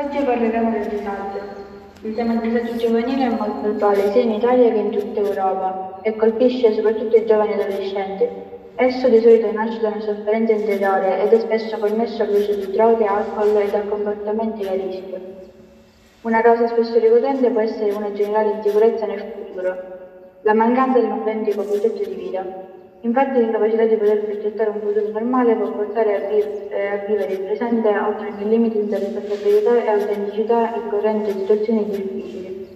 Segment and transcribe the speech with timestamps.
[0.00, 1.40] Oggi parleremo del disagio.
[2.00, 5.98] Il tema del disagio giovanile è molto attuale sia in Italia che in tutta Europa
[6.00, 8.26] e colpisce soprattutto i giovani adolescenti.
[8.76, 13.04] Esso di solito nasce da una sofferenza interiore ed è spesso connesso all'uso di droghe,
[13.04, 15.20] alcol e da comportamenti a rischio.
[16.22, 19.76] Una causa spesso ricorrente può essere una generale insicurezza nel futuro,
[20.40, 22.42] la mancanza di un autentico progetto di vita.
[23.02, 27.32] Infatti l'incapacità di poter progettare un futuro normale può portare a, vi- eh, a vivere
[27.32, 32.68] il presente oltre i limiti di responsabilità e autenticità in situazioni difficili.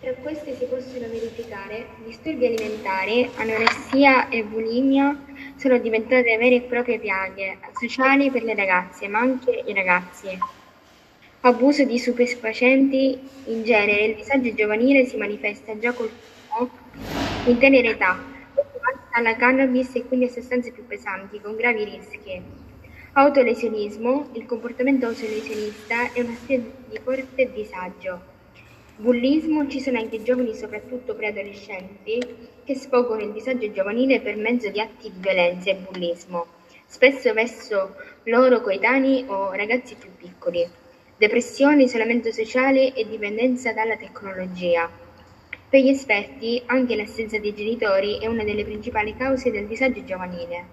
[0.00, 5.24] Tra queste si possono verificare disturbi alimentari, anoressia e bulimia
[5.56, 10.28] sono diventate vere e proprie piaghe sociali per le ragazze, ma anche i ragazzi.
[11.40, 16.10] Abuso di stupefacenti, in genere il disagio giovanile si manifesta già col
[17.46, 18.24] in tenera età,
[19.12, 22.42] alla cannabis e quindi a sostanze più pesanti, con gravi rischi.
[23.12, 28.34] Autolesionismo, il comportamento autolesionista è una spia di forte disagio.
[28.96, 32.18] Bullismo, ci sono anche giovani, soprattutto preadolescenti,
[32.64, 36.46] che sfogano il disagio giovanile per mezzo di atti di violenza e bullismo,
[36.84, 37.94] spesso verso
[38.24, 40.68] loro coetanei o ragazzi più piccoli.
[41.16, 45.05] Depressione, isolamento sociale e dipendenza dalla tecnologia.
[45.76, 50.64] Per gli esperti, anche l'assenza dei genitori è una delle principali cause del disagio giovanile.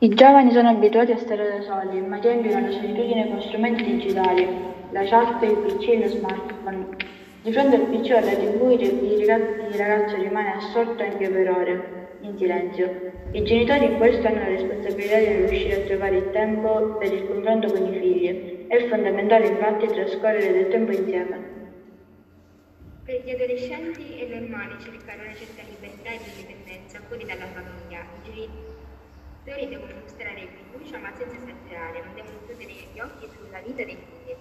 [0.00, 4.46] I giovani sono abituati a stare da soli, ma riempiono la solitudine con strumenti digitali,
[4.90, 6.88] la chat, il PC e lo smartphone.
[7.40, 12.36] Di fronte al PC o alla TV il ragazzo rimane assorto anche per ore, in
[12.36, 12.90] silenzio.
[13.30, 17.26] I genitori in questo hanno la responsabilità di riuscire a trovare il tempo per il
[17.26, 18.66] confronto con i figli.
[18.66, 21.59] È fondamentale infatti trascorrere del tempo insieme.
[23.10, 28.06] Per gli adolescenti è normale cercare una certa libertà e indipendenza fuori dalla famiglia.
[28.22, 28.48] I
[29.42, 33.96] genitori devono mostrare fiducia ma senza esagerare, non devono chiudere gli occhi sulla vita dei
[33.96, 34.36] figli.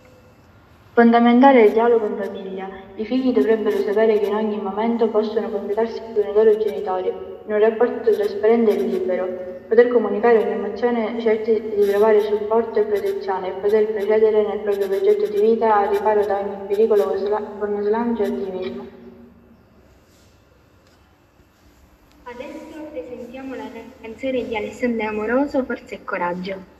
[0.93, 2.69] Fondamentale è il dialogo in famiglia.
[2.93, 7.11] I figli dovrebbero sapere che in ogni momento possono confidarsi con i loro genitori,
[7.49, 9.47] in un rapporto trasparente e libero.
[9.67, 14.87] Poter comunicare ogni emozione certi di trovare supporto e protezione e poter procedere nel proprio
[14.87, 18.87] progetto di vita al riparo da ogni pericolo con sla- con slancio e ottimismo.
[22.23, 26.78] Adesso presentiamo la canzone di Alessandra Amoroso, Forza e Coraggio.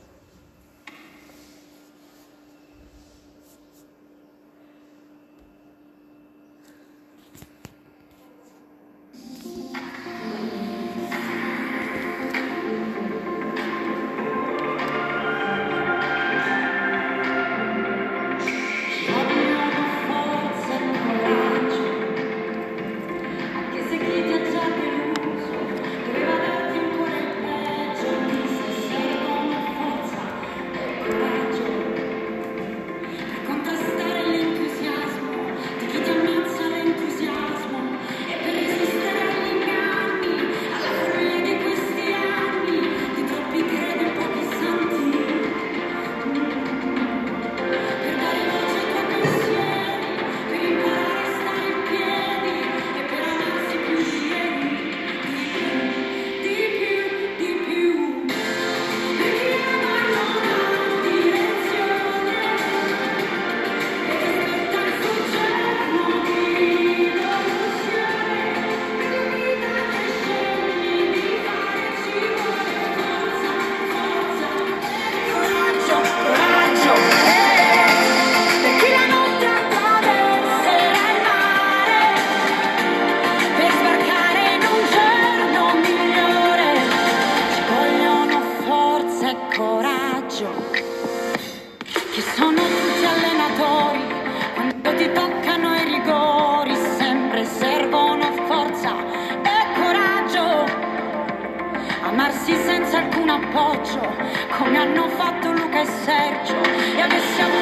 [106.04, 106.56] Sergio,
[106.96, 107.59] e avessi avuto